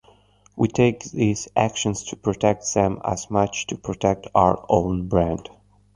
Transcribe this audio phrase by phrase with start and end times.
[0.55, 5.47] We take these actions to protect them as much to protect our own brand.